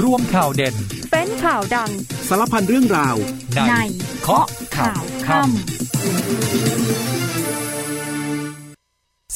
[0.00, 0.74] ร่วมข่าวเด่น
[1.10, 1.90] เป็นข่าวดัง
[2.28, 3.16] สารพันเรื่องราว
[3.54, 3.74] ในใน
[4.22, 4.46] เคาะ
[4.76, 5.52] ข่าวค่ำ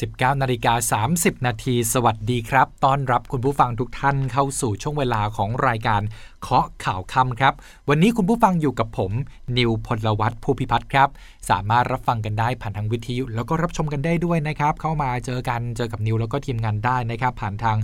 [0.01, 6.03] 19นาฬิกา30 นาที สวัสดีครับ ต้อนรับคุณผู้ฟังทุกท่านเข้าสู่ช่วงเวลาของรายการ
[6.43, 7.55] เคาะข่าวค่ำครับ
[7.89, 9.13] วันนี้คุณผู้ฟังอยู่กับผม
[9.57, 11.09] นิวพลวัตภูพิพัฒน์ครับ
[11.51, 17.77] สามารถรับฟังกันได้ผ่านทางวิทยุ แล้วก็รับชมกันได้ด้วยนะครับ เข้ามาเจอกันเจอกับนิวแล้วก็ทีมงานได้นะครับ ผ่านทาง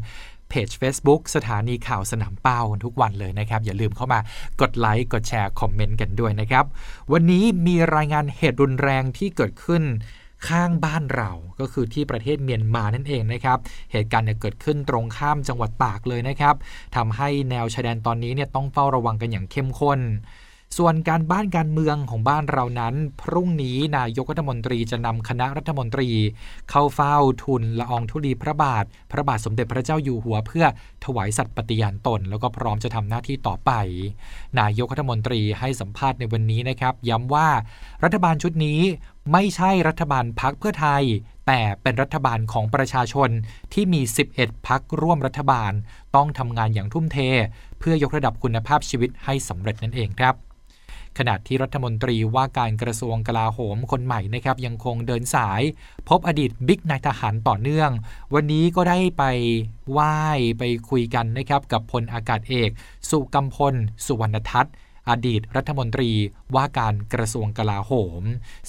[0.52, 4.20] เพจ Facebook สถานีข่าวสนามเป้าทุกวันเลยนะครับ อย่าลืมเข้ามา
[4.60, 6.64] กดไลค์กดแชร์คอมเมนต์กันด้วยนะครับ
[7.12, 9.82] วันนี้มีรายงานเหตุรุนแรงที่เกิดขึ้น
[10.48, 11.30] ข้างบ้านเรา
[11.60, 13.58] ก็คือที่ประเทศเมียนมานั่นเองนะครับ
[13.92, 16.54] เหตุการณ์เนี่ยเกิดขึ้นตรงข้ามจังหวัดตากเลยนะครับ
[16.96, 20.00] ทำให้แนวชายแดนตอนนี้เนี่ยต้องเฝ้าระวังกันอย่างเข้มข้น
[20.78, 26.08] ส่วนการบ้านการเมืองของบ้านเรานั้น พรุ่งนี้นายกรัฐมนตรีจะนำคณะรัฐมนตรี
[26.70, 30.66] เข้าเฝ้าทุนละอองธุลีพระบาท พระบาทสมเด็จพระเจ้าอยู่หัวเพื่อ
[31.04, 33.70] ถวายสัตย์ปฏิญาณตน แล้วก็พร้อมจะทำหน้าที่ต่อไป
[34.60, 37.48] นายกรัฐมนตรีให้สัมภาษณ์ในวันนี้นะครับ ย้ำว่า
[38.04, 38.80] รัฐบาลชุดนี้
[39.32, 41.02] ไม่ใช่รัฐบาลพักเพื่อไทย
[41.46, 43.30] แต่เป็นรัฐบาลของประชาชน
[43.72, 44.00] ที่มี
[44.34, 45.72] 11 พักร่วมรัฐบาล
[46.16, 47.18] ต้องทำงานอย่างทุ่มเท
[47.78, 50.36] เพื่อยกระดับคุณภาพชีวิตให้สำเร็จนั่นเองครับ
[51.18, 55.62] ขณะที่รัฐมนตรีว่าการกระทรวงกลาโหมคนใหม่นะครับยังคงเดินสาย
[56.08, 57.90] พบอดีตบิ๊กนายทหารต่อเนื่อง
[58.34, 59.24] วันนี้ก็ได้ไป
[59.90, 60.16] ไหว้
[60.58, 62.70] ไปคุยกันนะครับกับพลอากาศเอก
[63.10, 63.74] สุกัมพล
[64.06, 64.72] สุวรรณทัศน์
[65.10, 66.10] อดีตรัฐมนตรี
[66.54, 68.22] ว่าการกระทรวงกลาโหม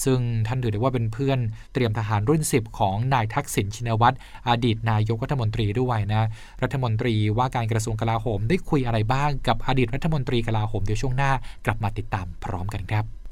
[0.03, 1.39] ซึ่งท่านถือได้ว่าเป็นเพื่อน
[1.73, 4.15] เตรียมทหารรุ่น 10 ของนายทักษิณชินวัตร
[4.49, 6.23] อดีตนายกรัฐมนตรีด้วยนะ
[6.63, 11.31] รัฐมนตรีว่าการกระทรวงกลาโหม ได้คุยอะไรบ้างกับอดีตรัฐมนตรีกลาโหมเดี๋ยวช่วงหน้า
[11.65, 13.22] กลับมาติดตามพร้อมกันครับ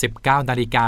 [0.00, 0.84] 19นาฬิกา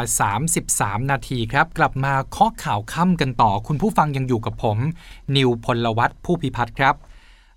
[0.52, 4.78] 33 นาทีครับ กลับมาเคาะข่าวค่ำกันต่อ คุณผู้ฟังยังอยู่กับผม
[5.36, 6.94] นิวพลวัตผู้พิพัฒน์ครับ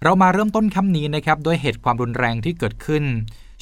[0.04, 3.04] เรามาเริ่มต้นค่ำนี้นะครับด้วยเหตุความรุนแรงที่เกิดขึ้น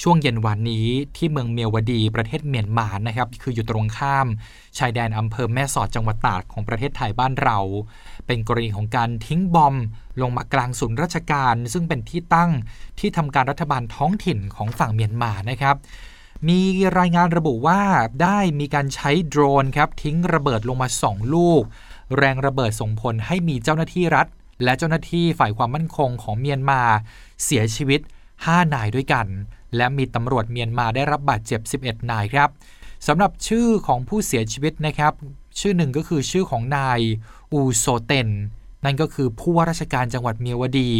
[0.01, 4.27] ช่วงเย็นวันนี้ที่เมืองเมียวดีประเทศเมียนมานะครับ คืออยู่ตรงข้าม
[4.77, 7.59] ชายแดนอำเภอแม่สอดจังหวัดตากของประเทศไทยบ้านเรา
[8.27, 9.75] เป็นกรณีของการทิ้งบอม
[10.21, 12.51] ลงมากลางศูนย์ราชการ ซึ่งเป็นที่ตั้ง
[12.99, 15.75] ที่ทำการรัฐบาลท้องถิ่นของฝั่งเมียนมานะครับ
[16.49, 16.59] มี
[16.99, 17.81] รายงานระบุว่า
[18.21, 21.61] ได้มีการใช้โดรนครับทิ้งระเบิดลงมา 2 ลูก
[22.17, 24.27] แรงระเบิดส่งผลให้มีเจ้าหน้าที่รัฐ
[24.63, 26.81] และเจ้าหน้าที่ฝ่ายความมั่นคงของเมียนมา
[27.43, 28.01] เสียชีวิต
[28.37, 29.27] 5 นายด้วยกัน
[29.75, 32.49] และมีตำรวจเมียนมาได้รับบาดเจ็บ 11 นายครับ
[33.07, 35.13] สำหรับชื่อของผู้เสียชีวิตนะครับ
[35.59, 36.99] ชื่อหนึ่งก็คือชื่อของนาย
[37.53, 38.29] อูโซเตน
[38.85, 40.91] นั่นก็คือผู้ว่าราชการจังหวัดเมียวดี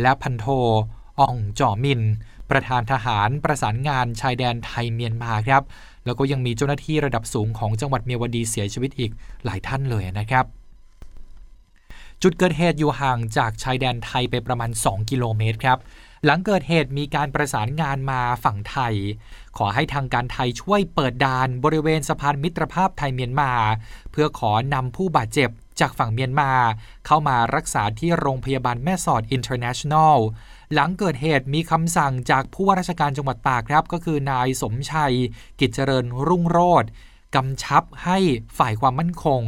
[0.00, 0.46] และพันโท
[1.20, 2.02] อ่องจ่อมิน
[2.50, 5.62] ประธานทหารประสานงานชายแดนไทยเมียนมาครับ
[6.04, 9.10] แล้วก็ยังมีเจ้าหน้าที่ระดับสูงของจังหวัดเมียวดีเสียชีวิตอีก
[9.44, 10.44] หลายท่านเลยนะครับ
[12.22, 15.78] จุดเกิดเหตุอยู่ห่างจากชายแดนไทยไปประมาณ 2 กิโลเมตรครับ
[16.24, 18.94] หลังเกิดเหตุมีการประสานงานมาฝั่งไทย
[19.56, 23.52] ขอให้ทางการไทยช่วยเปิดด่านบริเวณสะพานมิตรภาพไทยเมียนมา
[24.10, 26.50] เพื่อขอนำผู้บาดเจ็บจากฝั่งเมียนมา
[27.06, 30.18] เข้ามารักษาที่โรงพยาบาลแม่สอดอินเตอร์เนชั่นแนล
[30.74, 35.14] หลังเกิดเหตุมีคำสั่งจากผู้ว่าราชการจังหวัดตากครับ ก็คือนายสมชัย
[35.60, 36.88] กิจเจริญรุ่งโรจน์
[37.34, 38.18] กำชับให้
[38.58, 39.40] ฝ่ายความมั่นคง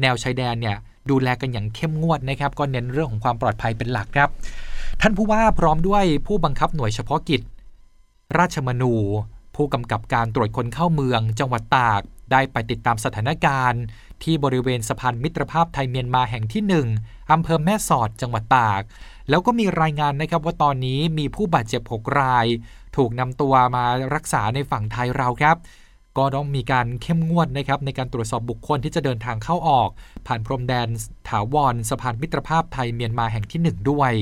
[0.00, 0.76] แนวชายแดนเนี่ย
[1.10, 4.30] ดูแลกันอย่างเข้มงวดนะครับ ก็เน้นเรื่องของความปลอดภัยเป็นหลักครับ
[5.00, 7.42] ท่านผู้ว่าพร้อมด้วยผู้บังคับหน่วยเฉพาะกิจ
[8.38, 8.94] ราชมนู
[9.56, 12.00] ผู้กำกับการตรวจคนเข้าเมือง จังหวัดตาก
[12.32, 13.82] ได้ไปติดตามสถานการณ์
[14.22, 16.62] ที่บริเวณสะพานมิตรภาพไทยเมียนมาแห่งที่
[16.98, 18.82] 1อำเภอแม่สอดจังหวัดตาก
[19.30, 22.46] แล้วก็มีรายงานนะครับว่าตอนนี้มีผู้บาดเจ็บ 6 ราย
[22.96, 25.56] ถูกนำตัวมารักษาในฝั่งไทยเราครับ
[26.18, 29.90] ก็ต้องมีการเข้มงวดนะครับในการตรวจสอบบุคคลที่จะเดินทางเข้าออก
[30.26, 30.88] ผ่านพรมแดน
[31.28, 34.12] ถาวรสะพานมิตรภาพไทยเมียนมาแห่งที่ 1 ด้วย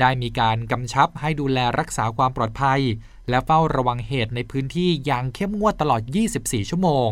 [0.00, 2.80] ได้มีการกำชับให้ดูแลรักษาความปลอดภัย
[3.28, 6.02] และเฝ้าระวังเหตุในพื้นที่อย่างเข้มงวดตลอด
[6.36, 7.10] 24 ชั่วโมง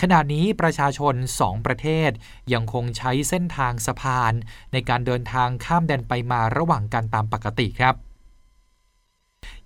[0.00, 2.10] ขณะนี้ประชาชน 2 ประเทศ
[2.52, 4.32] ยังคงใช้เส้นทางสะพาน
[4.72, 7.96] ในการเดินทางข้ามแดนไปมาระหว่างกันตามปกติครับ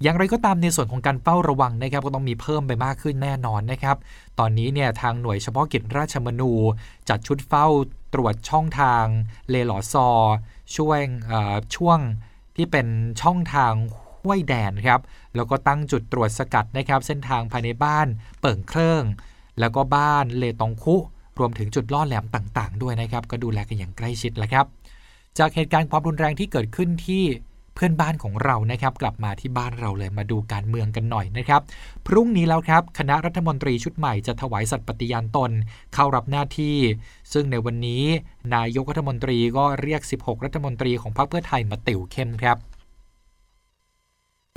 [0.03, 3.97] อย่างไรก็ตามในส่วนของการเฝ้าระวังนะครับก็ต้องมีเพิ่มไปมากขึ้นแน่นอนนะครับ
[4.39, 6.53] ตอนนี้เนี่ยทางหน่วยเฉพาะกิจราชมนู
[7.09, 7.67] จัดชุดเฝ้า
[8.15, 9.05] ตรวจช่องทาง
[9.51, 10.09] เลหลอซอ
[10.77, 11.07] ช่วง
[11.77, 11.99] ช่วง
[12.57, 12.87] ที่เป็น
[13.23, 13.73] ช่องทาง
[14.21, 15.01] ห้วยแดนครับ
[15.37, 18.07] แล้วก็ตั้งจุดตรวจสกัดนะครับ เส้นทางภายในบ้าน
[18.41, 19.05] เปิ่งเครื่อง
[19.61, 20.97] แล้วก็บ้านเลตองคุ
[21.39, 24.67] รวมถึงจุดล่อแหลมต่าง ๆ ด้วยนะครับ ก็ดูแลกันอย่างใกล้ชิดแหละครับ
[25.39, 27.25] จากเหตุการณ์ความรุนแรงที่เกิดขึ้นที่
[27.75, 31.61] เพื่อนบ้านของเรานะครับ กลับมาที่บ้านเราเลยมาดูการเมืองกันหน่อยนะครับ
[32.07, 35.51] พรุ่งนี้แล้วครับ คณะรัฐมนตรีชุดใหม่จะถวายสัตย์ปฏิญาณตน
[35.95, 36.77] เข้ารับหน้าที่
[37.33, 38.05] ซึ่งในวันนี้
[38.55, 42.57] นายกรัฐมนตรีก็เรียก 16 รัฐมนตรีของพรรคเพื่อไทยมาติวเข้มครับ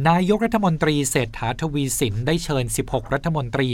[0.08, 3.70] นายกรัฐมนตรีเศรษฐาทวีสินได้เชิญ 16 รัฐมนตรี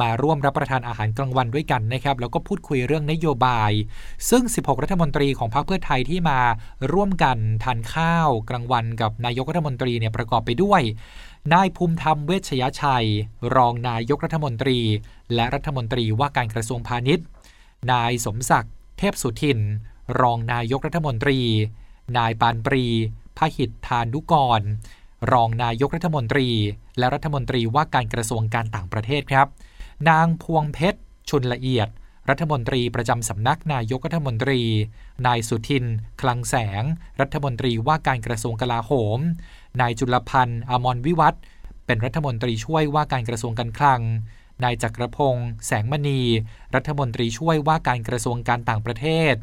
[0.00, 3.72] มาร่วมรับประทานอาหารกลางวันด้วยกันนะครับ แล้วก็พูดคุยเรื่องนโยบาย
[4.30, 6.40] ซึ่ง 16 รัฐมนตรีของพรรคเพื่อไทยที่มา
[6.92, 10.82] ร่วมกันทานข้าวกลางวันกับนายกรัฐมนตรีเนี่ยประกอบไปด้วย
[11.54, 13.08] นายภูมิธรรมเวชยชัย
[13.56, 14.78] รองนายกรัฐมนตรี
[15.34, 17.26] และรัฐมนตรีว่าการกระทรวงพาณิชย์
[17.92, 19.58] นายสมศักดิ์เทพสุทิน
[20.20, 21.40] รองนายกรัฐมนตรี
[22.16, 22.86] นายปานปรี
[23.38, 24.62] พหิตธานุกร
[25.32, 26.48] รองนายกรัฐมนตรี
[26.98, 29.46] และรัฐมนตรีว่าการกระทรวงการต่างประเทศครับ
[30.08, 31.00] นางพวงเพชร
[31.30, 31.88] ชุนละเอียด
[32.30, 34.60] รัฐมนตรีประจำสำนักนายกรัฐมนตรี
[35.26, 35.84] นายสุทิน
[36.20, 36.82] คลังแสง
[37.20, 39.18] รัฐมนตรีว่าการกระทรวงกลาโหม
[39.80, 41.34] นายจุลพันธ์อมรวิวัฒ
[41.86, 44.00] เป็นรัฐมนตรีช่วยว่าการกระทรวงการคลัง
[44.64, 46.20] นายจักรพงศ์แสงมณี
[46.74, 49.34] รัฐมนตรีช่วยว่าการกระทรวงการต่างประเทศ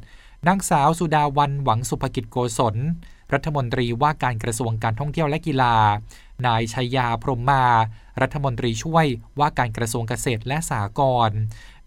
[0.47, 2.75] นางสาวสุดาวันหวังสุภกิจโกศล
[3.33, 5.75] รัฐมนตรีว่าการกระทรวงการท่องเที่ยวและกีฬา
[6.47, 7.65] นายชัยยาพรมมา
[8.21, 9.05] รัฐมนตรีช่วย
[9.39, 11.39] ว่าการกระทรวงเกษตรและสหกรณ์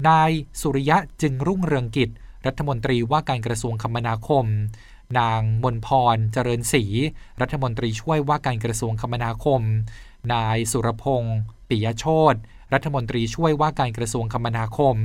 [0.08, 2.10] นายสุริยะจึงรุ่งเรืองกิจ
[2.46, 4.46] รัฐมนตรีว่าการกระทรวงคมนาคม
[5.18, 6.84] นางมนพรเจริญศรี
[7.40, 9.62] รัฐมนตรีช่วยว่าการกระทรวงคมนาคม
[10.32, 11.38] นายสุรพงศ์
[11.68, 12.34] ปิยโชต
[12.72, 14.96] รัฐมนตรีช่วยว่าการกระทรวงคมนาคม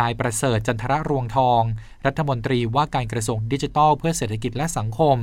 [0.00, 1.62] นายประเสริฐจันทระรวงทอง
[2.06, 5.16] รัฐมนตรีว่าการกระทรวงดิจิทัลเพื่อเศรษฐกิจและสังคม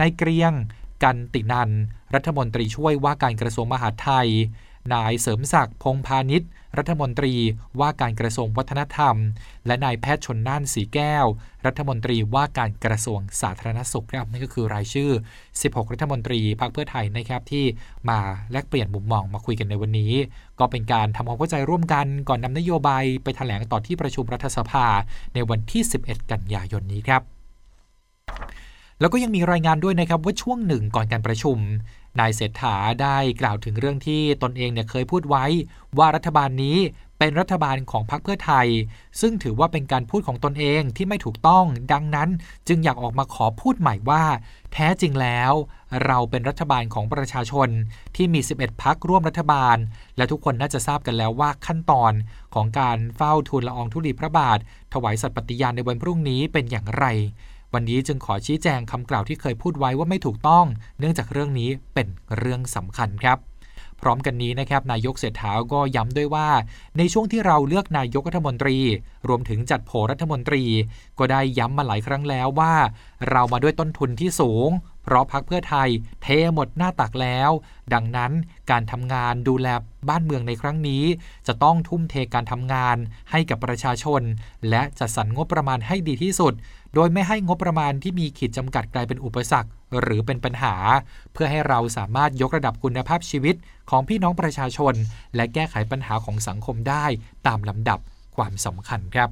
[0.00, 0.52] นายเกรียง
[1.02, 1.70] กันตินัน
[2.14, 4.28] รัฐมนตรีช่วยว่าการกระทรวงมหาดไทย
[4.94, 6.48] นายเสริมศักดิ์พงพาณิชย์
[6.78, 7.34] รัฐมนตรี
[7.80, 9.16] ว่าการกระทรวงวัฒนธรรม
[9.66, 11.26] และนายแพทย์ชนน่านสีแก้ว
[11.66, 15.10] รัฐมนตรีว่าการกระทรวงสาธารณสุขครับนี่ก็คือรายชื่อ
[15.50, 17.64] 16 รัฐมนตรีพรรคเพื่อไทยนะครับที่
[18.08, 18.18] มา
[18.52, 20.12] แลกเปลี่ยนมุมมองมาคุยกันในวันนี้
[20.58, 24.86] ก็เป็นการทำความเข้าใจร่วมกันก่อนนำนโยบายไปแถลงต่อที่ประชุมรัฐสภา
[25.34, 27.22] ในวันที่ 11 กันยายนนี้ครับ
[29.00, 31.58] แล้วก็ยังมีรายงานด้วยนะครับว่าช่วงหนึ่งก่อนการประชุม
[32.20, 35.44] นายเศรษฐาได้กล่าวถึงเรื่องที่ตนเองเนี่ยเคยพูดไว้
[35.98, 36.78] ว่ารัฐบาลนี้
[37.18, 38.68] เป็นรัฐบาลของพรรคเพื่อไทย
[39.20, 42.28] ซึ่งถือว่าเป็นการพูดของตนเองที่ไม่ถูกต้อง ดังนั้น
[42.68, 44.24] จึงอยากออกมาขอพูดใหม่ว่า
[44.72, 45.52] แท้จริงแล้ว
[46.06, 47.68] เราเป็นรัฐบาลของประชาชน
[48.16, 49.76] ที่มี 11พักร่วมรัฐบาล
[50.16, 52.12] และทุกคนน่าจะทราบกันแล้วว่าขั้นตอน
[52.54, 54.58] ของการเฝ้าทูลละอองธุลีพระบาท
[54.92, 57.06] ถวายสัตย์ปฏิญาณในวันพรุ่งนี้เป็นอย่างไร
[57.74, 60.66] วันนี้จึงขอชี้แจงคำกล่าวที่เคยพูดไว้ว่าไม่ถูกต้อง
[60.98, 63.38] เนื่องจากเรื่องนี้เป็นเรื่องสำคัญครับ
[64.00, 66.48] พร้อมกันนี้นะครับนายกเศรษฐาก็ย้ำด้วยว่า
[66.98, 68.78] ในช่วงที่เราเลือกนายกรัฐมนตรี
[69.28, 70.64] รวมถึงจัดโผรัฐมนตรี
[71.18, 72.74] ก็ได้ย้ำมาหลายครั้งแล้วว่า
[73.30, 74.70] เรามาด้วยต้นทุนที่สูง
[75.02, 75.88] เพราะพักเพื่อไทย
[76.22, 77.50] เทหมดหน้าตักแล้ว
[77.94, 78.32] ดังนั้น
[78.70, 79.68] การทำงานดูแล
[80.08, 81.04] บ้านเมืองในครั้งนี้
[81.46, 82.96] จะต้องทุ่มเทการทำงาน
[83.30, 84.22] ให้กับประชาชน
[84.70, 86.54] และจัดสรรงบประมาณให้ดีที่สุด
[86.94, 89.70] โดยไม่ให้งบประมาณที่มีขีดจำกัดกลายเป็นอุปสรรค
[90.00, 90.74] หรือเป็นปัญหา
[91.32, 93.56] เพื่อให้เราสามารถยกระดับคุณภาพชีวิต
[93.90, 94.94] ของพี่น้องประชาชน
[95.34, 97.04] และแก้ไขปัญหาของสังคมได้
[97.46, 97.98] ตามลำดับ
[98.36, 99.30] ความสำคัญครับ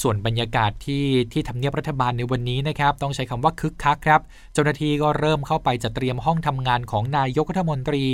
[0.00, 4.20] ส่วนบรรยากาศที่ที่ทำเนียบรัฐบาลในวันนี้นะครับต้องใช้คำว่าคึกคักครับ
[4.52, 8.04] เจ้าหน้าที่ก็เริ่มเข้าไปจัดเตรียมห้องทำงานของนายกรัฐมนตรี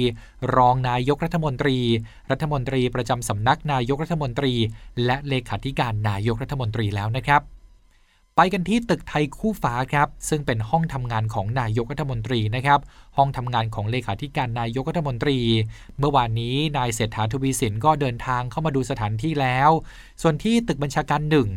[0.56, 1.78] รองนายกรัฐมนตรี
[2.30, 4.52] รัฐมนตรีประจำสำนักนายกรัฐมนตรี
[5.04, 7.55] และเลขาธิการนายกรัฐมนตรีแล้วนะครับ
[8.38, 12.80] ไปกันที่ตึกไทยคู่ฟ้าครับ ซึ่งเป็นห้องทำงานของนายกรัฐมนตรีนะครับ
[13.16, 15.38] ห้องทำงานของเลขาธิการนายกรัฐมนตรี
[15.98, 19.70] เมื่อวานนี้นายเศรษฐาทวีสินก็เดินทางเข้ามาดูสถานที่แล้ว
[20.22, 21.48] ส่วนที่ตึกบัญชาการหนึ่ง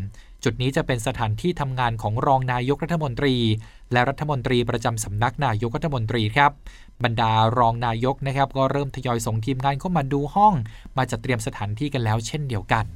[0.44, 3.36] จุดนี้จะเป็นสถานที่ทำงานของรองนายกรัฐมนตรี
[3.92, 6.52] และรัฐมนตรีประจำสำนักนายกรัฐมนตรีครับ
[7.04, 10.54] บรรดารองนายกนะครับ ก็เริ่มทยอยส่งทีมงานเข้ามาดูห้อง
[10.98, 12.88] มาจัดเตรียมสถานที่กันแล้วเช่นเดียวกัน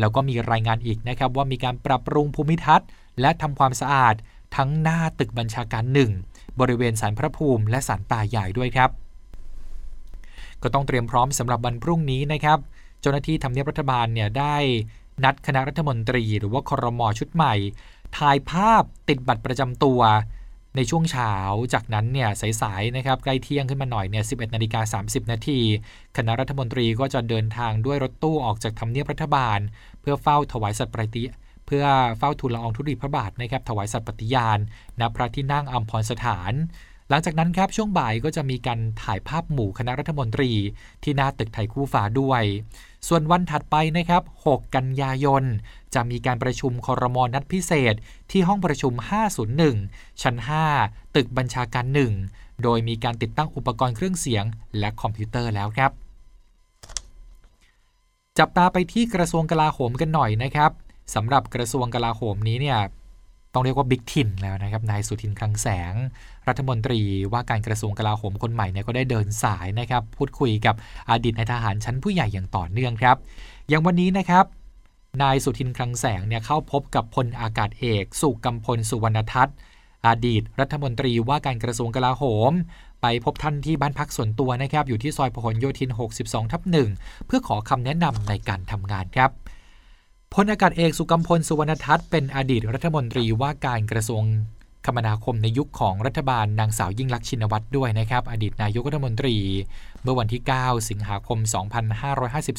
[0.00, 2.88] แล้วก็มีรายงานอีกนะครับว่ามีการปรับปรุงภูมิทัศน์
[3.20, 4.14] และทำความสะอาด
[4.56, 6.10] ทั้งหน้าตึกบัญชาการหนึ่ง
[6.60, 8.90] บริเวณสารพระภูมิและสารตาใหญ่ด้วยครับ
[10.62, 12.58] ก็ต้องเตรียมพร้อมสำหรับวันพรุ่งนี้นะครับ
[13.00, 14.56] เจ้าหน้าที่ทำเนียบรัฐบาลเนี่ยได้
[15.24, 17.54] นัดคณะรัฐมนตรี หรือว่าครมชุดใหม่
[18.18, 20.00] ถ่ายภาพติดบัตรประจำตัว
[20.76, 21.32] ในช่วงเช้า
[21.74, 22.28] จากนั้นเนี่ย
[22.62, 25.60] สายๆนะครับใกล้เที่ยงขึ้นมาหน่อยเนี่ย 11นาฬิกา30 นาที
[26.16, 29.58] คณะรัฐมนตรีก็จะเดินทางด้วยรถตู้ออกจากทำเนียบรัฐบาล
[30.00, 31.24] เพื่อเฝ้าถวายสัตย์ปฏิ
[31.66, 31.84] เพื่อ
[32.18, 34.58] เฝ้าทูลละอองธุลีพระบาทนะครับถวายสัตย์ปฏิญาณ
[35.00, 36.52] ณพระที่นั่งอัมพรสถาน
[37.10, 40.52] หลังจากนั้นครับช่วงบ่ายก็จะมีการถ่ายภาพหมู่คณะรัฐมนตรี
[41.02, 42.42] ที่หน้าตึกไทยคู่ฟ้าด้วย
[43.06, 45.44] ส่วนวันถัดไปนะครับ 6 กันยายน
[45.94, 47.94] จะมีการประชุมคอรมอนัดพิเศษ
[48.30, 48.92] ที่ห้องประชุม
[49.58, 50.36] 501 ชั้น
[50.76, 51.86] 5 ตึกบัญชาการ
[52.24, 54.44] 1 โดยมีการติดตั้งอุปกรณ์เครื่องเสียง
[54.78, 55.90] และคอมพิวเตอร์แล้วครับ
[58.38, 60.70] จับตาไปที่กระทรวงกลาโหมกันหน่อยนะครับ
[61.14, 62.78] สำหรับกระทรวงกลาโหมนี้เนี่ย
[63.56, 65.94] ต้องเรียกว่าบิ๊กทินแล้วนะครับนายสุทินคลังแสง
[66.48, 67.00] รัฐมนตรี
[67.32, 70.74] ว่าการกระทรวงกลาโหมคนใหม่เนี่ยก็ได้เดินสายนะครับ พูดคุยกับ
[71.10, 73.16] อดีตนายทหารชั้นผู้ใหญ่อย่างต่อเนื่องครับ
[73.68, 74.44] อย่างวันนี้นะครับ
[75.22, 79.56] นายสุทินคลังแสงเนี่ยเข้าพบกับพลอากาศเอก สุกำพลสุวรรณทัศน์
[80.06, 82.52] อดีตรัฐมนตรีว่าการกระทรวงกลาโหม
[83.02, 85.90] ไปพบท่านที่บ้านพักส่วนตัวนะครับ อยู่ที่ซอยพหลโยธิน
[86.22, 86.90] 62 ทับหนึ่ง
[87.26, 89.30] เพื่อขอคำแนะนำในการทำงานครับ
[90.38, 94.22] พลอากาศเอกสุกัมพลสุวรรณทัศน์เป็นอดีตรัฐมนตรีว่าการกระทรวง
[94.86, 99.36] คมนาคมในยุคของรัฐบาลนางสาวยิ่งลักษณ์ชินวัตรด้วยนะครับ อดีตนายกรัฐมนตรี
[100.02, 101.38] เมื่อวันที่ 9 สิงหาคม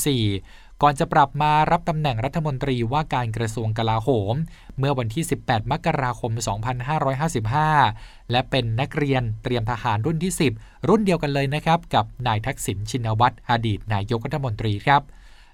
[0.01, 4.35] 2554 ก่อนจะปรับมารับตำแหน่งรัฐมนตรีว่าการกระทรวงกลาโหม
[4.79, 6.31] เมื่อวันที่ 18 มกราคม
[7.51, 15.03] 2555 และเป็นนักเรียนเตรียมทหารรุ่นที่ 10 รุ่นเดียวกันเลยนะครับ กับนายทักษิณชินวัตรอดีตนายกรัฐมนตรีครับ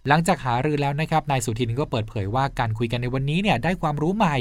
[0.07, 4.37] หลังจากหารือแล้วนะครับนายสุทินก็เปิดเผยว่าการคุยกันในวันนี้เนี่ยได้ความรู้ใหม่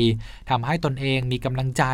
[0.51, 1.85] ทำให้ตนเองมีกำลังใจ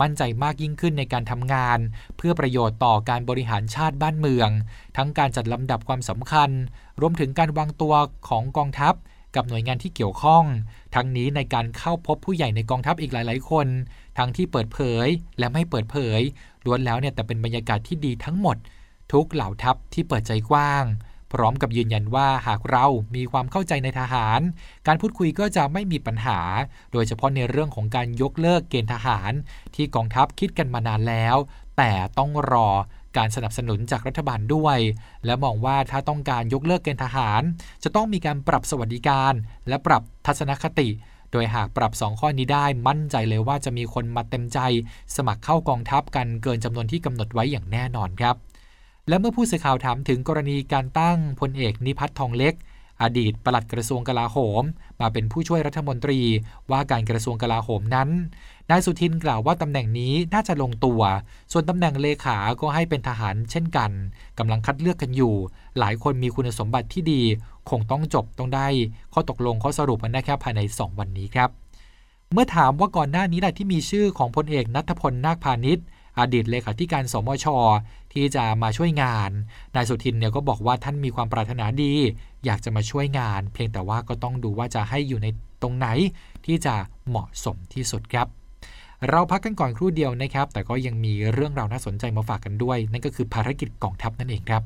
[0.00, 1.78] มั่นใจมากยิ่งขึ้นในการทำงาน
[2.16, 4.50] เพื่อประโยชน์ต่อการบริหารชาติบ้านเมือง
[4.96, 6.50] ทั้งการจัดลำดับความสำคัญ
[7.00, 7.94] รวมถึงการวางตัว
[8.28, 8.94] ของกองทัพ
[9.34, 10.44] กับหน่วยงานที่เกี่ยวข้อง
[10.94, 13.66] ทั้งนี้ในการเข้าพบผู้ใหญ่ในกองทัพอีกหลาย ๆ คน
[14.18, 15.06] ทั้งที่เปิดเผย
[15.38, 16.20] และไม่เปิดเผย
[16.64, 18.56] ล้วนแล้วเนี่ยแต่เป็นบรรยากาศที่ดีทั้งหมด
[19.12, 20.84] ทุกเหล่าทัพที่เปิดใจกว้าง
[21.32, 24.40] พร้อมกับยืนยันว่าหากเรามีความเข้าใจในทหาร
[24.86, 26.38] การพูดคุยก็จะไม่มีปัญหา
[26.92, 29.32] โดยเฉพาะในเรื่องของการยกเลิกเกณฑ์ทหาร
[29.74, 31.36] ที่กองทัพคิดกันมานานแล้ว
[31.76, 32.68] แต่ต้องรอ
[33.16, 34.78] การสนับสนุนจากรัฐบาลด้วย
[35.24, 37.42] และมองว่าถ้าต้องการยกเลิกเกณฑ์ทหาร
[37.84, 39.32] จะต้องมีการปรับสวัสดิการ
[39.68, 40.88] และปรับทัศนคติ
[41.32, 44.58] โดยหากปรับ 2 ข้อนี้ได้มั่นใจเลยว่าจะมีคนมาเต็มใจ
[45.16, 48.36] สมัครเข้ากองทัพกันเกินจำนวนที่กำหนดไว้อย่างแน่นอนครับ
[49.08, 52.54] และเมื่อผู้สื่อข่าวถามถึงกรณีการตั้งพลเอกนิพัฒน์ทองเล็ก
[53.02, 54.62] อดีตปลัดกระทรวงกลาโหม
[55.00, 56.20] มาเป็นผู้ช่วยรัฐมนตรี
[56.70, 58.08] ว่าการกระทรวงกลาโหมนั้น
[58.70, 61.00] นายสุทินกล่าวว่าตำแหน่งนี้น่าจะลงตัว
[61.52, 63.90] ส่วนตำแหน่งเลขาก็ให้เป็นทหารเช่นกัน
[64.38, 65.34] กำลังคัดเลือกกันอยู่
[65.78, 67.22] หลายคนมีคุณสมบัติที่ดี
[67.70, 68.66] คงต้องจบต้องได้
[69.12, 71.50] ข้อตกลงข้อสรุปนะครับภายใน 2 วันนี้ครับ
[72.32, 75.84] เมื่อถามว่าก่อนหน้านี้แหละที่มีชื่อของพลเอกนัทพลนาคพาณิชย์
[76.18, 77.46] อดีตเลขาธิการสมช
[78.12, 79.30] ที่จะมาช่วยงาน
[79.74, 81.94] นายสุทินเนี่ยก็บอกว่าท่านมีความปรารถนาดี
[82.44, 85.26] อยากจะมาช่วยงาน เพียงแต่ว่าก็ต้องดูว่าจะให้อยู่ใน
[85.62, 85.88] ตรงไหน
[86.46, 86.74] ที่จะ
[87.08, 88.26] เหมาะสมที่สุดครับ
[89.10, 94.62] เราพักกันก่อนครู่เดียวนะครับ แต่ก็ยังมีเรื่องราวน่าสนใจมาฝากกันด้วย นั่นก็คือภารกิจกองทัพนั่นเองครับ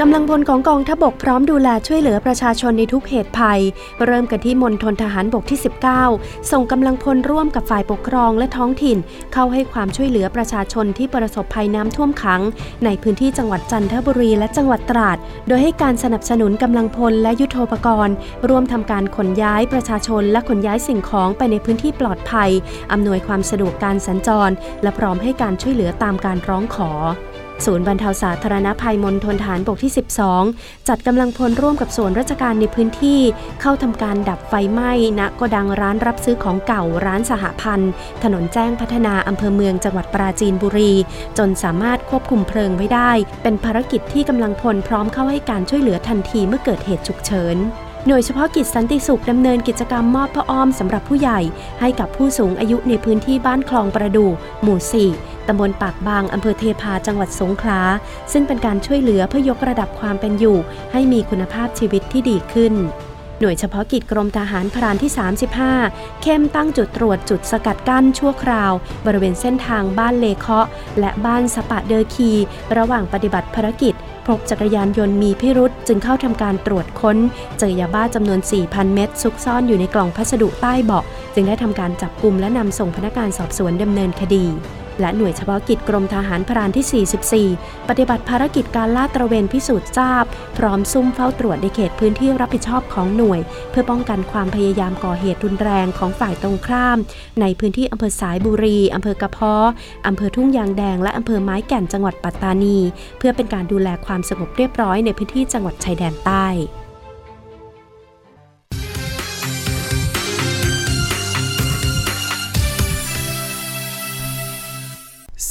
[0.00, 3.60] กำลังพลของกองทัพบกพร้อมดูแลช่วยเหลือประชาชนในทุกเหตุภัย
[4.06, 5.58] เริ่มกันที่มณฑลทหารบกที่
[6.02, 8.98] 19 ส่งกำลังพลร่วมกับฝ่ายปกครองและท้องถิ่น
[9.32, 12.42] เข้าให้ความช่วยเหลือประชาชนที่ประสบภัยน้ำท่วมขัง
[12.84, 18.14] ในพื้นที่จังหวัดจันทบุรีและจังหวัดตราด โดยให้การสนับสนุนกำลังพลและยุโทโธปกรณ์
[18.48, 22.50] ร่วมทำการขนย้ายประชาชนและขนย้ายสิ่งของไปในพื้นที่ปลอดภัย
[22.92, 26.92] อำนวยความสะดวกการสัญจร และพร้อมให้การช่วยเหลือตามการร้องขอ
[27.64, 29.92] ศูนย์บรรเทาสาธารณภัยมณฑลฐานบกที่
[30.38, 33.20] 12 จัดกำลังพลร่วมกับส่วนราชการในพื้นที่
[33.60, 40.92] เข้าทำการดับไฟไหม้ณโกดังร้านรับซื้อของเก่าร้านสหพันธ์ ถนนแจ้งพัฒนาอำเภอเมืองจังหวัดปราจีนบุรี
[41.38, 43.10] จนสามารถควบคุมเพลิงไว้ได้
[43.42, 47.58] เป็นภารกิจที่กำลังพลพร้อมเข้าให้การช่วยเหลือทันทีเมื่อเกิดเหตุฉุกเฉิน
[48.08, 51.40] หน่วยเฉพาะกิจสันติสุขดำเนินกิจกรรมมอบพระอ้อมสำหรับผู้ใหญ่
[51.80, 54.26] ให้กับผู้สูงอายุในพื้นที่บ้านคลองประดู
[54.62, 57.80] หมู่ 4 ตำบลปากบางอำเภอเทพาจังหวัดสงขลา
[58.32, 60.58] ซึ่งเป็นการช่วยเหลือเพื่อยกระดับความเป็นอยู่
[60.92, 62.74] ให้มีคุณภาพชีวิตที่ดีขึ้น
[63.40, 65.10] หน่วยเฉพาะกิจกรมทหารพรานที่
[65.68, 68.72] 35 เข้มตั้งจุดตรวจจุดสกัดกั้นชั่วคราว
[69.06, 70.66] บริเวณเส้นทางบ้านเลเคาะ
[71.00, 72.30] และบ้านสปะเดอร์คี
[72.76, 73.94] ระหว่างปฏิบัติภารกิจ
[74.26, 77.18] พบจักรยานยนต์มีพิรุษจึงเข้าทำการตรวจค้น
[77.58, 81.04] เจอยาบ้าจำนวน 4,000 เม็ดซุกซ่อนอยู่ในกล่องพัสดุใต้เบาะ
[81.34, 84.44] จึงได้ทำการจับกลุ่มและนำส่งพนักงานสอบสวนดำเนินคดี
[85.00, 90.24] และหน่วยเฉพาะกิจกรมทหารพรานที่ 44 ปฏิบัติภารกิจการลาดตระเวนพิสูจน์ทราบ
[90.58, 96.98] พร้อมซุ่มเฝ้าตรวจในเขตพื้นที่รับผิดชอบของหน่วย เพื่อป้องกันความพยายามก่อเหตุรุนแรงของฝ่ายตรงข้าม
[97.40, 99.68] ในพื้นที่อำเภอสายบุรีอำเภอกระเพาะ
[100.06, 102.78] อำเภอทุ่งยางแดงและอำเภอไม้แก่นจังหวัดปัตตานี
[103.18, 106.46] เพื่อเป็นการดูแลความสงบเรียบร้อยในพื้นที่จังหวัดชายแดนใต้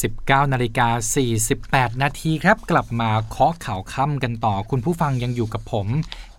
[0.03, 0.87] 19นาฬิกา
[1.45, 5.87] 48 นาทีครับ กลับมาเคาะข่าวค่ำกันต่อ คุณผู้ฟังยังอยู่กับผม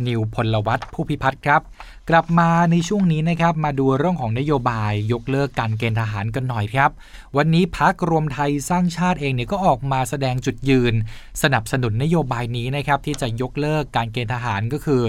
[0.06, 1.62] นิวพลวัตผู้พิพัฒน์ครับ
[2.10, 6.90] กลับมาในช่วงนี้นะครับ มาดูเรื่องของนโยบายยกเลิกการเกณฑ์ทหารกันหน่อยครับ
[7.36, 10.94] วันนี้พักรวมไทยสร้างชาติเองเนี่ยก็ออกมาแสดงจุดยืน
[11.42, 15.02] สนับสนุนนโยบายนี้นะครับที่จะยกเลิกการเกณฑ์ทหารก็คือ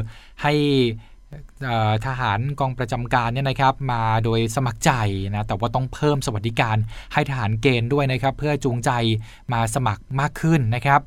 [0.44, 0.54] ให้
[2.06, 4.92] ทหารกองประจำการเนี่ยนะครับมาโดยสมัครใจ
[5.36, 6.78] นะแต่ว่าต้องเพิ่มสวัสดิการ
[7.14, 8.92] ให้ทหารเกณฑ์ด้วยนะครับ เพื่อจูงใจ
[9.54, 11.02] มาสมัครมากขึ้นนะครับ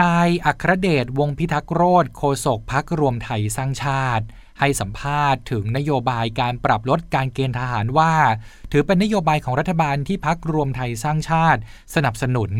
[0.00, 4.24] นายอัครเดชวงพิทักษ์โรธโฆษกพักรวมไทยสร้างชาติ
[4.60, 8.12] ให้สัมภาษณ์ถึงนโยบายการปรับลดการเกณฑ์ทหารว่า
[8.72, 11.60] ถือเป็นนโยบายของรัฐบาลที่พักรวมไทยสร้างชาติ
[11.94, 12.50] สนับสนุน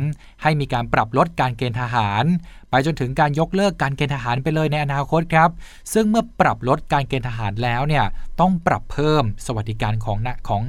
[0.42, 2.24] ให้มีการปรับลดการเกณฑ์ทหาร
[2.70, 5.50] ไปจนถึงการยกเลิกการเกณฑ์ทหารไปเลยในอนาคตครับ
[5.92, 8.04] ซึ่งเมื่อปรับลดการเกณฑ์ทหารแล้วเนี่ย
[8.40, 10.64] ต้องปรับเพิ่มสวัสดิการของของ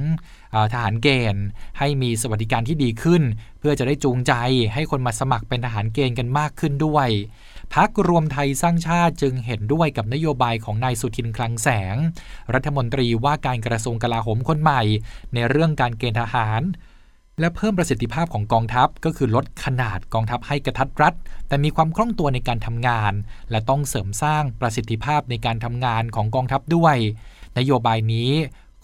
[0.72, 1.44] ทหารเกณฑ์
[1.78, 3.22] ให้มีสวัสดิการที่ดีขึ้น
[3.58, 4.32] เพื่อจะได้จูงใจ
[4.74, 7.08] ให้คนมาสมัครเป็นทหารเกณฑ์กันมากขึ้นด้วย
[7.74, 11.96] พักรวมไทยสร้างชาติจึงเห็นด้วยกับนโยบายของนายสุทินคลังแสง
[12.54, 14.82] รัฐมนตรีว่าการกระทรวงกลาโหมคนใหม่
[15.34, 16.62] ในเรื่องการเกณฑ์ทหาร
[17.40, 21.14] และเพิ่มประสิทธิภาพของกองทัพก็คือลดขนาดกองทัพให้กระทัดรัด
[21.48, 23.12] แต่มีความคล่องตัวในการทำงาน
[23.50, 26.96] และต้องเสริมสร้างประสิทธิภาพในการทำงานของกองทัพด้วย
[27.58, 28.30] นโยบายนี้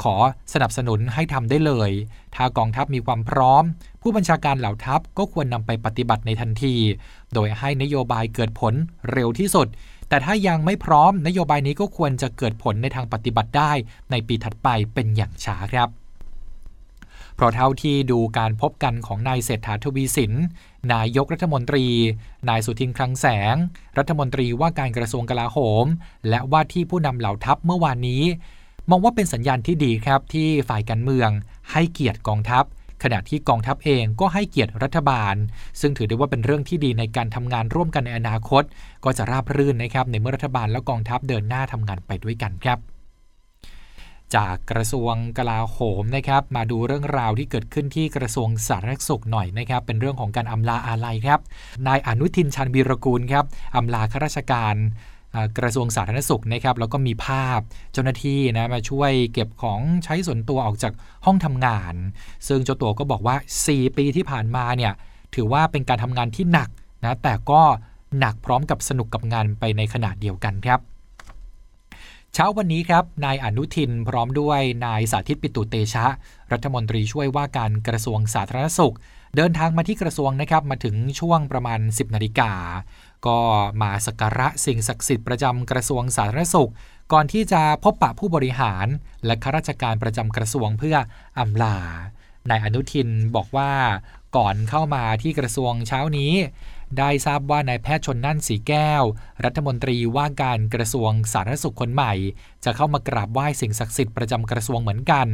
[0.03, 0.15] ขอ
[0.53, 1.91] สนับสนุนให้ทำได้เลย
[2.35, 3.65] ถ้ากองทัพมีความพร้อม
[4.03, 6.75] ผู้บัญชาการเหล่าทัพก็ควรนำไปปฏิบัติในทันที
[7.35, 8.75] โดยให้นโยบายเกิดผล
[9.13, 9.67] เร็วที่สุด
[10.09, 13.73] แต่ถ้ายังไม่พร้อมนโยบายนี้ก็ควรจะเกิดผลในทางปฏิบัติได้
[14.11, 15.89] ในปีถัดไปเป็นอย่างช้าครับ
[17.35, 20.33] เพราะเท่าที่ดูการพบกันของนายเศรษฐาทวีสิน
[20.93, 21.87] นายกรัฐมนตรี
[22.49, 23.55] นายสุทินคลังแสง
[23.99, 25.87] รัฐมนตรีว่าการกระทรวงกลาโหม
[26.29, 28.23] และว่าที่ผู้นำเหล่าทัพเมื่อวานนี้
[28.91, 31.31] มองว่าเป็นสัญญาณที่ดีครับที่ฝ่ายการเมือง
[31.73, 32.65] ให้เกียรติกองทัพ
[33.03, 35.35] ขณะที่กองทัพเองก็ให้เกียรติรัฐบาล
[35.81, 38.63] ซึ่งถือได้ว่าเป็นเรื่องที่ดีในการทำงานร่วมกันในอนาคต
[39.05, 42.79] ก็จะราบรื่นนะครับในเมื่อรัฐบาลและกองทัพเดินหน้าทำงานไปด้วยกันครับ
[44.35, 51.41] จากกระทรวงกลาโหมนะครับมาดูเรื่องราวที่เกิดขึ้นที่กระทรวงสาธารณสุขหน่อยนะครับเป็นเรื่องของการอำลาอาลัยครับ
[51.87, 53.45] นายอนุทินชันบีรกูลครับ
[53.77, 54.75] อำลาข้าราชการ
[55.59, 57.61] กระทรวงสาธารณสุขนะครับแล้วก็มีภาพ
[57.93, 60.93] เจ้าหน้าที่นะมาช่วยเก็บของใช้ส่วนตัวออกจาก
[61.25, 61.95] ห้องทำงาน
[62.49, 64.93] ซึ่งเจ้าตัวก็บอกว่า 4 ปีที่ผ่านมาเนี่ย
[65.35, 66.69] ถือว่าเป็นการทำงานที่หนัก
[67.05, 67.63] นะแต่ก็
[68.19, 70.81] หนักพร้อมกับสนุกกับงานไปในขณะเดียวกันครับ
[72.35, 76.07] เช้าวันนี้ครับ นายอนุทินพร้อมด้วยนายสาธิตปิตุเตชะ
[76.53, 78.95] รัฐมนตรีช่วยว่าการกระทรวงสาธารณสุข
[79.37, 82.53] เดินทางมาที่กระทรวงนะครับมาถึงช่วงประมาณ 10นาฬิกา
[83.27, 83.41] ก็
[83.83, 86.71] มาสักการะสิ่งศักดิ์สิทธิ์ประจำกระทรวงสาธารณสุข
[87.13, 88.87] ก่อนที่จะพบปะผู้บริหาร
[89.27, 90.97] และข้าราชการประจำกระทรวงเพื่อ
[91.39, 91.79] อำลา
[92.51, 93.73] นายอนุทินบอกว่า
[94.37, 96.33] ก่อนเข้ามาที่กระทรวงเช้านี้
[96.99, 99.03] ได้ทราบว่านายแพทย์ชนนั่นสีแก้ว
[99.45, 102.13] รัฐมนตรีว่าการกระทรวงสาธารณสุขคนใหม่
[102.65, 105.29] จะเข้ามากราบไหว้สิ่งศักดิ์สิทธิ์ประจำกระทรวงเหมือนกัน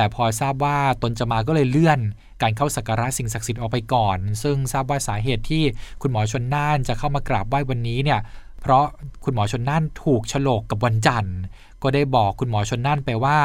[0.00, 2.00] แต่พอทราบว่าตนจะมาก็เลยเลื่อน
[2.42, 5.64] การเข้าสักการะสิ่งศักดิ์สิทธิ์ออกไปก่อน ซึ่งทราบว่าสาเหตุที่
[6.02, 8.20] คุณหมอชนน่านจะเข้ามากราบไหว้วันนี้เนี่ย
[8.60, 8.84] เพราะ
[9.24, 11.36] คุณหมอชนน่านถูกฉลกกับวันจันทร์
[11.82, 13.38] ก็ได้บอกคุณหมอชนน่านไปว่า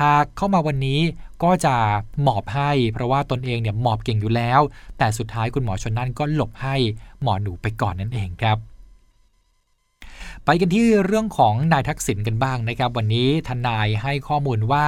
[0.00, 1.00] หากเข้ามาวันนี้
[1.42, 1.74] ก็จะ
[2.22, 4.60] หมอบให้ เพราะว่าตนเองเนี่ยหมอบเก่งอยู่แล้ว
[4.98, 6.76] แต่สุดท้ายคุณหมอชนน่านก็หลบให้
[7.22, 8.58] หมอหนูไปก่อนนั่นเองครับ
[10.44, 14.86] ไปกันที่เรื่องของนายทักษิณกันบ้างนะครับ วันนี้ทนายให้ข้อมูลว่า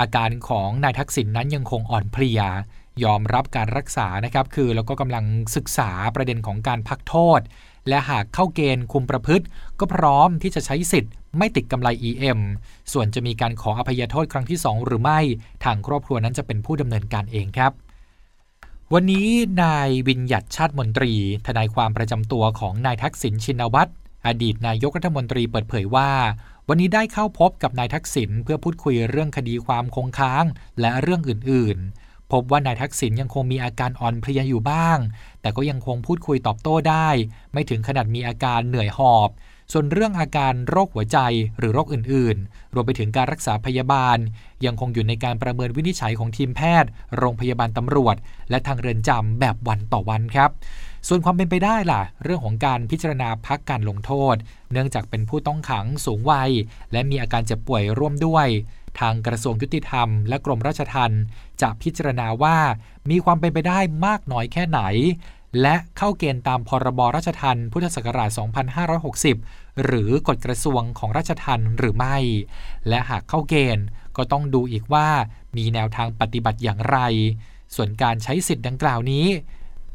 [0.00, 2.40] อาการของนายทักษิณนนั้นยังคงอ่อนเพลีย
[3.04, 5.24] ยอมรับการรักษานะครับคือแล้วก็กำลัง
[5.56, 7.40] ศึกษาประเด็นของการพักโทษ
[7.88, 9.44] และหากเข้าเกณฑ์คุมประพฤติ
[9.80, 12.40] ก็พร้อมที่จะใช้สิทธิ์ไม่ติดกำไร EM
[12.92, 15.20] ส่วนจะมีการขออภัยโทษครั้งที่ 2 หรือไม่
[15.64, 17.72] ทางครอบครัวนั้นจะเป็นผู้ดำเนินการเองครับ
[18.92, 19.28] วันนี้
[19.62, 21.12] นายวินยัดชาติมนตรี
[21.46, 23.92] ทนายความประจำตัวของนายทักษิณชินวัตร
[24.26, 26.10] อดีตนายกรัฐมนตรีเปิดเผยว่า
[26.68, 30.44] วันนี้ได้เข้าพบกับนายทักษิณเพื่อพูดคุยเรื่องคดีความคงค้าง
[30.80, 34.98] และเรื่องอื่น ๆ พบว่านายทักษิณยังคงมีอาการอ่อนเพลียอยู่บ้าง
[35.40, 37.08] แต่ก็ยังคงพูดคุยตอบโต้ได้
[37.52, 39.28] ไม่ถึงขนาดมีอาการเหนื่อยหอบ
[39.72, 41.18] ส่วนเรื่องอาการโรคหัวใจ
[41.58, 44.18] หรือโรคอื่น ๆ รวมไปถึงการรักษาพยาบาล
[44.64, 48.16] ยังคงอยู่ในการประเมินวินิจฉัยของทีมแพทย์ โรงพยาบาลตำรวจ
[48.50, 50.50] และทางเรือนจำแบบวันต่อวันครับ
[51.08, 54.34] ส่วนความเป็นไปได้ล่ะ เรื่องของการพิจารณาพักการลงโทษ
[54.72, 56.50] เนื่องจากเป็นผู้ต้องขังสูงวัย
[56.92, 58.46] และมีอาการเจ็บป่วยร่วมด้วย
[59.00, 61.22] ทางกระทรวงยุติธรรม และกรมราชทัณฑ์
[61.62, 62.56] จะพิจารณาว่า
[63.10, 64.80] มีความเป็นไปได้มากน้อยแค่ไหน
[65.60, 68.30] และเข้าเกณฑ์ตามพรบราชทัณฑ์พุทธศักราช
[69.24, 72.16] 2560 หรือกฎกระทรวงของราชทัณฑ์หรือไม่
[72.88, 73.84] และหากเข้าเกณฑ์
[74.16, 75.08] ก็ต้องดูอีกว่า
[75.56, 76.98] มีแนวทางปฏิบัติอย่างไร
[77.74, 79.26] ส่วนการใช้สิทธิ์ดังกล่าวนี้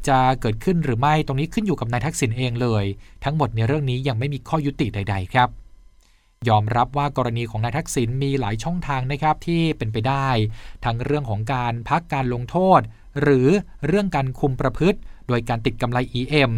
[0.07, 2.85] จะเกิดขึ้นหรือไม่ตรงนี้ขึ้นอยู่กับนายทักษิณเองเลย
[3.23, 5.49] ทั้งหมดในเรื่องนี้ยังไม่มีข้อยุติใด ๆ ครับ
[6.49, 10.27] ยอมรับว่ากรณีของนายทักษิณมีหลายช่องทางนะครับที่เป็นไปได้
[10.85, 12.81] ทั้งเรื่องของการพักการลงโทษ
[13.21, 13.47] หรือ
[13.87, 16.51] เรื่องการคุมประพฤติ โดยการติดกำไร EM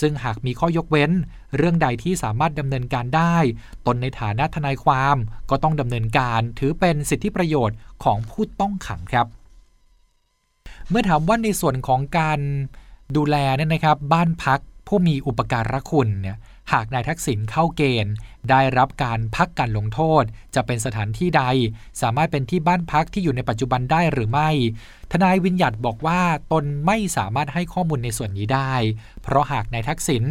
[0.00, 1.10] ซึ่งหากมีข้อยกเว้น
[1.56, 3.36] เรื่องใดที่สามารถดำเนินการได้
[3.86, 5.16] ตนในฐานะทนายความ
[5.50, 9.26] ก็ต้องดำเนินการถือเป็นสิทธิประโยชน์ของผู้ต้องขังครับ
[10.88, 12.40] เมื่อถามว่าในส่วนของการ
[13.16, 16.38] ดูแลเนี่ยนะครับ บ้านพักผู้มีอุปการะคุณเนี่ย
[16.72, 18.14] หากนายทักษิณเข้าเกณฑ์
[18.50, 21.44] ได้รับการพักการลงโทษ จะเป็นสถานที่ใด
[22.00, 24.50] สามารถเป็นที่บ้านพักที่อยู่ในปัจจุบันได้หรือไม่
[25.12, 26.20] ทนายวิญญัตบอกว่า
[26.52, 28.72] ตนไม่สามารถให้ข้อมูลในส่วนนี้ได้
[29.22, 30.24] เพราะหากนายทักษิณ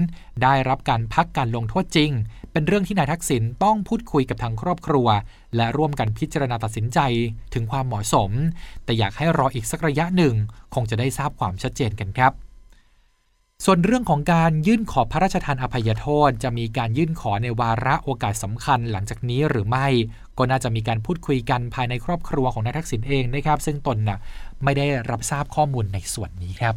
[0.43, 2.11] ได้รับการพักการลงโทษจริง
[2.51, 5.07] เป็นเรื่องที่นายทักษิณต้องพูดคุยกับทางครอบครัว
[5.55, 6.99] และร่วมกันพิจารณาตัดสินใจ
[7.53, 8.31] ถึงความเหมาะสม
[8.83, 10.35] แต่อยากให้รออีกสักระยะหนึ่ง
[10.75, 12.48] คงจะได้ทราบความชัดเจนกันครับ
[13.65, 19.87] ส่วนเรื่องของการยื่นขอพระราชทานอภัยโทษ จะมีการยื่นขอในวาระโอกาสสำคัญหลังจากนี้หรือไม่
[20.37, 24.19] ก็น่าจะมีการพูดคุยกันภายในครอบครัวของนายทักษิณเองนะครับ ซึ่งตนนะ่ะ
[24.63, 26.75] ไม่ได้รับทราบข้อมูลในส่วนนี้ครับ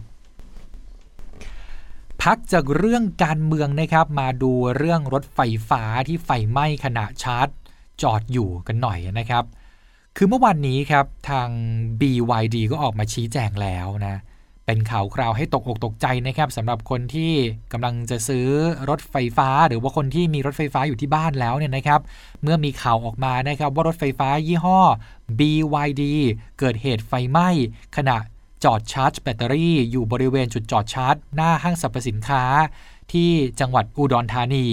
[2.22, 7.48] พักจากเรื่องการเมืองนะครับ มาดูเรื่องรถไฟฟ้าที่ไฟไหม้ขณะชาร์จ
[8.02, 9.44] จอดอยู่กันหน่อยนะครับ
[10.16, 11.48] คือเมื่อวานนี้ครับทาง
[12.00, 14.16] BYD ก็ออกมาชี้แจงแล้วนะ
[14.66, 17.32] เป็นข่าวคราวให้ตกอกตกใจนะครับสำหรับคนที่
[17.72, 18.46] กำลังจะซื้อ
[18.88, 22.00] รถไฟฟ้า หรือว่าคนที่มีรถไฟฟ้าอยู่ที่บ้านแล้วเนี่ยนะครับ
[22.42, 24.80] เมื่อมีข่าวออกมานะครับ ว่ารถไฟฟ้ายี่ห้อ
[25.38, 26.02] BYD
[26.58, 27.48] เกิดเหตุไฟไหม้
[27.96, 28.16] ขณะ
[28.64, 32.42] จอดชาร์จแบตเตอรี่อยู่บริเวณจุดจอดชาร์จ หน้าห้างสรรพสินค้า
[33.12, 34.66] ที่จังหวัดอุดรธานี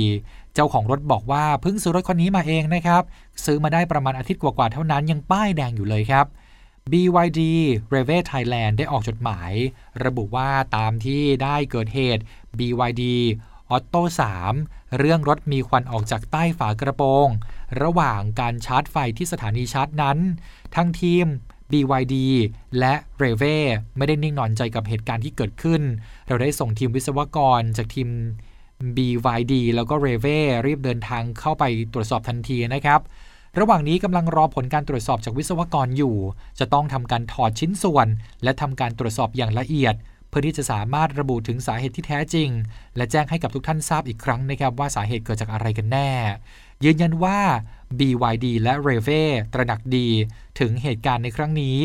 [0.54, 3.04] เจ้าของรถบอกว่าเพิ่งซื้อรถคันนี้มาเองนะครับ
[3.46, 6.26] ซื้อมาได้ประมาณอาทิตย์กว่าๆเท่านั้นยังป้ายแดงอยู่เลยครับ
[6.92, 7.42] BYD
[7.94, 9.52] r e v e Thailand ได้ออกจดหมาย
[10.06, 12.24] ระบุว่าตามที่ได้เกิดเหตุ
[12.60, 13.04] BYD
[13.76, 14.02] Auto
[14.50, 17.28] 3เรื่องรถมีควันออกจากใต้ฝากระโปรง
[17.82, 20.18] ระหว่างการชาร์จไฟที่สถานีชาร์จนั้น
[20.76, 21.26] ทั้งทีม
[21.72, 22.16] BYD
[22.80, 23.58] และ r e v e
[23.98, 25.82] ไม่ได้นิ่งนอนใจกับเหตุการณ์ที่เกิดขึ้น
[26.28, 28.10] เราได้ส่งทีมวิศวกรจากทีม
[28.96, 31.64] BYD แล้วก็ r e v e รีบเดินทางเข้าไป
[31.94, 33.02] ตรวจสอบทันทีนะครับ
[33.60, 36.16] ระหว่างนี้กำลังรอผลการตรวจสอบจากวิศวกรอยู่
[36.60, 38.08] จะต้องทำการถอดชิ้นส่วน
[38.44, 39.96] และทำการตรวจสอบอย่างละเอียด
[40.30, 42.50] เพื่อที่จะสามารถระบุถึงสาเหตุที่แท้จริง
[42.96, 46.10] และแจ้งให้กับทุกท่านทราบอีกครั้งนะครับว่าสาเหตุเกิดจากอะไรกันแน่
[46.84, 47.40] ยืนยันว่า
[48.00, 50.08] BYD และ r e v e ตระหนักดี
[50.60, 51.78] ถึงเหตุการณ์ในครั้งนี้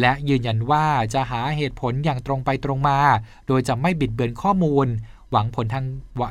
[0.00, 2.98] และยืนยันว่าจะหาเหตุผลอย่างตรงไปตรงมา
[3.46, 4.86] โดยจะไม่บิดเบือนข้อมูล
[5.30, 5.84] หวังผลทาง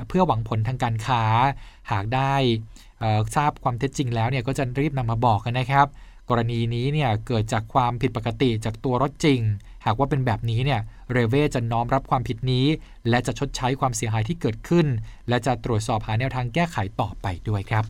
[0.10, 1.24] เพื่อหวังผลทางการค้า
[1.92, 2.36] หากได้
[3.36, 5.88] ทราบความเท็จจริงแล้วเนี่ยก็จะรีบนำมาบอกกันนะครับ
[6.30, 9.40] กรณีนี้เนี่ยเกิดจากความผิดปกติจากตัวรถจริง
[9.86, 10.82] หากว่าเป็นแบบนี้เนี่ย
[11.12, 12.66] เรเวจะน้อมรับความผิดนี้
[13.10, 14.88] และจะชดใช้ความเสียหายที่เกิดขึ้น
[15.30, 17.86] และจะตรวจสอบหาแนวทางแก้ไขต่อไปด้วยครับ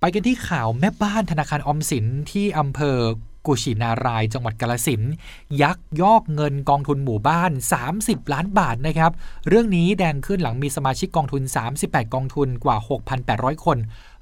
[0.00, 2.98] ไปกันที่ข่าวแม่บ้านธนาคารอมสินที่อำเภอ
[3.46, 5.02] กุชินาราย จังหวัดกาลสิน
[5.62, 7.52] ยักยอกเงินกองทุนหมู่บ้าน
[7.92, 9.12] 30 ล้านบาทนะครับ
[9.48, 11.42] เรื่องนี้แดงขึ้นหลังมีสมาชิกกองทุน
[11.78, 12.76] 38 กองทุนกว่า
[13.20, 13.78] 6,800 คน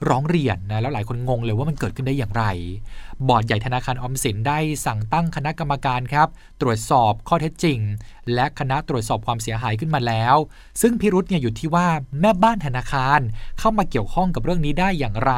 [0.08, 2.44] ร้องเรียนนะแล้วหลายคนงงเลยว่ามันเกิดขึ้นได้อย่างไร
[3.28, 6.28] บอร์ดใหญ่ธนาคารออมสินได้สั่งตั้งคณะกรรมการครับ
[6.60, 7.78] ตรวจสอบข้อเท็จจริง
[8.34, 10.36] และคณะตรวจสอบความเสียหายขึ้นมาแล้ว
[10.80, 11.88] ซึ่งพิรุษเนี่ยอยู่ที่ว่า
[12.20, 13.20] แม่บ้านธนาคาร
[13.58, 15.32] เข้ามาเกี่ยวข้องกับเรื่องนี้ได้อย่างไร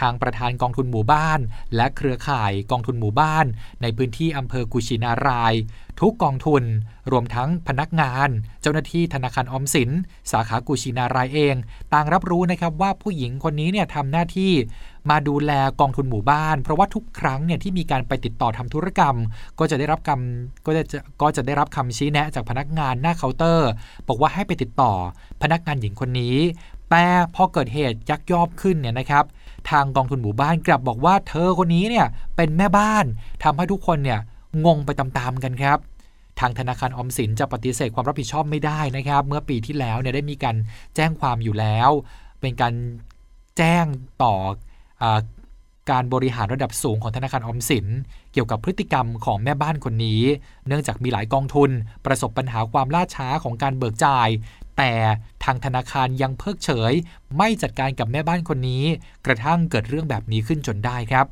[0.00, 1.40] ทางประธานกองทุนหมู่บ้าน
[1.76, 3.46] และเครือข่ายกองทุนหมู่บ้าน
[3.82, 5.54] ในพื้นที่อำเภอกุชินาราย
[6.00, 6.64] ทุกกองทุน
[7.10, 8.28] รวมทั้งพนักงาน
[8.62, 9.90] เจ้าหน้าที่ธนาคารอมสิน
[10.32, 11.54] สาขากุชินารายเอง
[11.92, 14.52] ต่างรับรู้นะครับว่าผู้หญิงคนนี้เนี่ยทำหน้าที่
[15.10, 19.16] มาดูแลกองทุนหมู่บ้าน เพราะว่าทุกครั้งเนี่ยที่มีการไปติดต่อทำธุรกรรม
[19.58, 20.82] ก็จะได้รับคำก็จะ
[21.22, 23.70] ก็จะได้รับคำชี้แนะจากพนักงานหน้าเคาน์เตอร์
[24.08, 24.92] บอกว่าให้ไปติดต่อ
[25.42, 26.36] พนักงานหญิงคนนี้
[26.90, 29.24] แต่พอเกิดเหตุยักยอบขึ้นเนี่ยนะครับ
[29.70, 33.04] ทางกองทุนหมู่บ้านกลับบอกว่าเธอคนนี้เนี่ยเป็นแม่บ้าน
[33.44, 34.20] ทำให้ทุกคนเนี่ย
[34.66, 35.78] งงไปตามๆกันครับ
[36.40, 40.56] ทางธนาคารอมสินจะปฏิเสธความรับผิดชอบไม่ได้นะครับ เมื่อปีที่แล้วเนี่ยได้มีการ
[40.96, 41.90] แจ้งความอยู่แล้ว
[42.40, 42.74] เป็นการ
[43.56, 43.84] แจ้ง
[44.22, 44.34] ต่อ
[45.02, 45.04] อ
[45.90, 47.86] การบริหารระดับสูงของธนาคารอมสิน
[48.32, 50.22] เกี่ยวกับพฤติกรรมของแม่บ้านคนนี้
[50.68, 51.70] เนื่องจากมีหลายกองทุน
[52.06, 54.28] ประสบปัญหาความล่าช้าของการเบิกจ่าย
[54.78, 54.92] แต่
[55.46, 56.92] ทางธนาคารยังเพิกเฉย
[57.36, 58.84] ไม่จัดการกับแม่บ้านคนนี้
[59.26, 61.26] กระทั่งเกิดเรื่องแบบนี้ขึ้นจนได้ครับ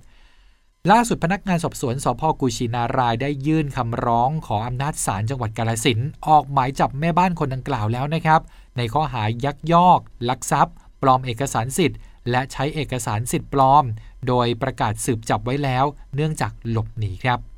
[0.90, 5.98] ล่าสุดพนักงานสอบสวนสพกุชินารายได้ยื่นคำร้องขออำนาจศาลจังหวัดกาลสิน
[6.28, 8.40] ออกหมายจับแม่บ้านคนดังกล่าวแล้วนะครับ
[8.76, 11.98] ในข้อหายักยอก ลักทรัพย์ ปลอมเอกสารสิทธิ์
[12.30, 13.84] และใช้เอกสารสิทธิ์ปลอม
[14.28, 17.53] โดยประกาศสืบจับไว้แล้ว เนื่องจากหลบหนีครับ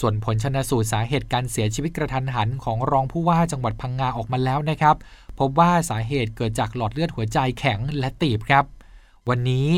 [0.00, 4.96] ส่วนผลชนสูตรสาเหตุการเสียชีวิตกระทันหันของรองผู้ว่าจังหวัดพังงาออกมาแล้วนะครับ
[5.38, 8.64] พบว่าสาเหตุเกิดจากหลอดเลือดหัวใจแข็งและตีบครับ
[9.28, 9.68] วันนี้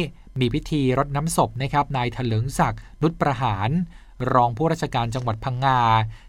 [0.40, 3.70] มีพิธีรดน้ำศพนะครับนายถลิงศักดิ์นุชประหาร
[4.32, 5.80] รองผู้ราชการจังหวัดพังงา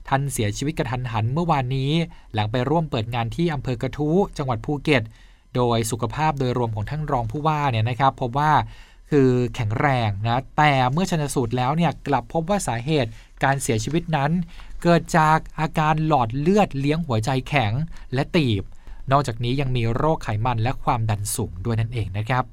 [0.08, 1.91] ท่านเสียชีวิตกระทันหันเมื่อวานนี้
[2.34, 5.04] หลังไปร่วมเปิดงานที่อำเภอกระทู้จังหวัดภูเก็ต
[5.56, 8.52] โดยสุขภาพโดยรวมของท่านรองผู้ว่าเนี่ยนะครับพบว่า
[9.17, 13.10] คือแข็งแรงนะ แต่เมื่อชนสูตรแล้วเนี่ยกลับพบว่าสาเหตุ
[13.43, 14.32] การเสียชีวิตนั้น
[14.84, 17.73] เกิดจากอาการหลอดเลือดเลี้ยงหัวใจแข็ง
[18.13, 18.63] และตีบ
[19.12, 22.43] นอกจากนี้ยังมีโรคไขมันและความดันสูงด้วยนั่นเองนะครับ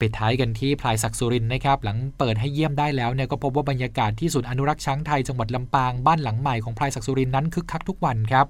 [0.00, 8.46] ปิดท้ายกันที่พลายศักดิ์สุรินนะครับหลังเปิดให้เยี่ยมได้แล้วเนี่ยก็พบว่าบรรยากาศที่ศูนย์อนุรักษ์ช้างไทยจังหวัดลำปางบ้านหลังใหม่ของพลายศักดิ์สุรินนั้นคึกคักทุกวันครับ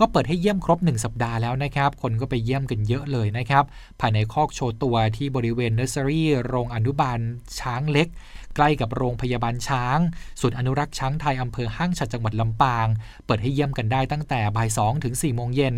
[0.00, 3.64] ก็เปิดให้เยี่ยมครบ 1 สัปดาห์แล้วนะครับคนก็ไปเยี่ยมกันเยอะเลยนะครับ
[4.00, 7.18] ภายในคอกโชว์ตัวที่บริเวณเนอร์เซอรี่โรงอนุบาล
[7.60, 8.08] ช้างเล็ก
[8.56, 9.98] ใกล้กับโรงพยาบาลช้าง
[10.40, 12.86] ศูนย์อนุรักษ์ช้างไทยอำเภอห้างฉัดจังหวัดลำปาง
[13.26, 15.76] เปิดให้เยี่ยมกันได้ตั้งแต่บ่าย2ถึง4โมงเย็น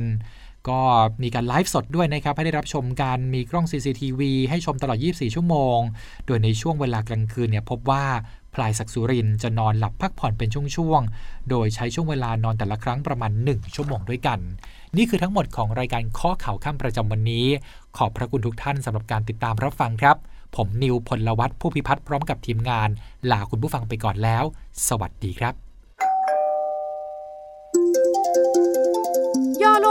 [0.69, 0.81] ก็
[1.23, 5.79] มีการไลฟ์สดด้วยนะครับ ให้ได้รับชมการมีกล้อง CCTV ให้ชมตลอด 24 ชั่วโมง
[6.27, 8.05] โดยในช่วงเวลากลางคืนเนี่ยพบว่า
[8.55, 14.39] พลายศักสุรินจะนอนหลับพักผ่อนเป็นช่วงๆ โดยใช้ช่วงเวลานอนแต่ละครั้งประมาณ 1 ชั่วโมงด้วยกัน
[14.97, 17.47] นี่คือทั้งหมดของรายการข้อข่าวข้ามประจำวันนี้
[17.97, 20.17] ขอบพระคุณทุกท่านสำหรับการติดตามรับฟังครับ
[20.57, 22.89] ผมนิวพลวัตผู้พิพัฒน์พร้อมกับทีมงาน
[23.31, 24.45] ลาคุณผู้ฟังไปก่อนแล้ว
[24.89, 25.64] สวัสดีครับ